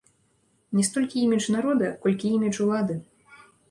Не 0.77 0.85
столькі 0.87 1.17
імідж 1.27 1.45
народа, 1.59 1.93
колькі 2.07 2.35
імідж 2.43 2.57
улады. 2.67 3.03